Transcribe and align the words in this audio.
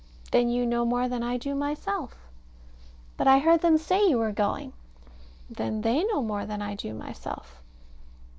Then 0.31 0.49
you 0.49 0.65
know 0.65 0.83
more 0.83 1.07
than 1.07 1.21
I 1.21 1.37
do 1.37 1.53
myself. 1.53 2.15
But 3.17 3.27
I 3.27 3.37
heard 3.37 3.61
them 3.61 3.77
say 3.77 4.09
you 4.09 4.17
were 4.17 4.31
going. 4.31 4.73
Then 5.47 5.81
they 5.81 6.03
know 6.05 6.23
more 6.23 6.43
than 6.47 6.59
I 6.59 6.73
do 6.73 6.95
myself. 6.95 7.61